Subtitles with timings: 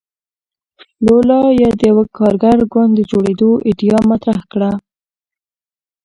[1.05, 1.41] لولا
[1.79, 4.71] د یوه کارګر ګوند د جوړېدو ایډیا مطرح کړه.